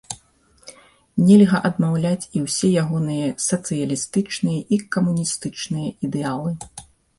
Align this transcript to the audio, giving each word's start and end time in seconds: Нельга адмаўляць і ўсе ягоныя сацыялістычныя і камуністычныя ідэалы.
Нельга 1.27 1.57
адмаўляць 1.69 2.29
і 2.39 2.41
ўсе 2.45 2.67
ягоныя 2.85 3.29
сацыялістычныя 3.49 4.59
і 4.75 4.83
камуністычныя 4.99 5.89
ідэалы. 6.09 6.51